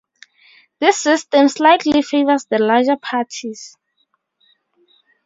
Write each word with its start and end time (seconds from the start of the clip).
This 0.79 0.97
system 0.97 1.47
slightly 1.47 2.01
favours 2.01 2.45
the 2.45 2.57
larger 2.57 2.97
parties. 2.97 3.77